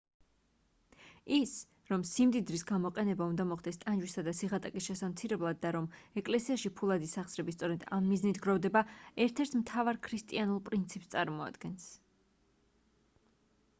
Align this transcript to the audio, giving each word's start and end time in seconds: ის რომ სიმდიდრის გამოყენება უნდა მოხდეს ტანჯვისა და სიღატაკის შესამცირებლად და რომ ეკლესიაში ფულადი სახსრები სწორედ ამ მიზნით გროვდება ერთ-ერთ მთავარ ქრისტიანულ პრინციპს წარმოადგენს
ის 1.35 1.51
რომ 1.89 2.03
სიმდიდრის 2.11 2.63
გამოყენება 2.69 3.25
უნდა 3.33 3.43
მოხდეს 3.49 3.77
ტანჯვისა 3.83 4.23
და 4.27 4.31
სიღატაკის 4.37 4.87
შესამცირებლად 4.91 5.59
და 5.65 5.73
რომ 5.75 5.89
ეკლესიაში 6.21 6.71
ფულადი 6.79 7.09
სახსრები 7.11 7.55
სწორედ 7.57 7.85
ამ 7.99 8.07
მიზნით 8.13 8.39
გროვდება 8.47 8.83
ერთ-ერთ 9.27 9.59
მთავარ 9.61 9.99
ქრისტიანულ 10.09 10.63
პრინციპს 10.71 11.13
წარმოადგენს 11.17 11.87